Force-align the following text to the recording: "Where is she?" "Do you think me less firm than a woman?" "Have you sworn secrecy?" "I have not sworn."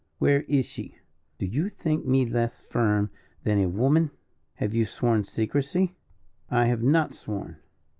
"Where 0.17 0.41
is 0.47 0.65
she?" 0.65 0.97
"Do 1.37 1.45
you 1.45 1.69
think 1.69 2.07
me 2.07 2.25
less 2.25 2.59
firm 2.59 3.11
than 3.43 3.59
a 3.59 3.69
woman?" 3.69 4.09
"Have 4.55 4.73
you 4.73 4.83
sworn 4.83 5.23
secrecy?" 5.23 5.95
"I 6.49 6.65
have 6.65 6.81
not 6.81 7.13
sworn." 7.13 7.57